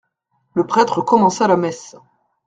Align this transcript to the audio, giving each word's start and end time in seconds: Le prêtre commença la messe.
Le 0.55 0.65
prêtre 0.65 1.03
commença 1.03 1.47
la 1.47 1.57
messe. 1.57 1.95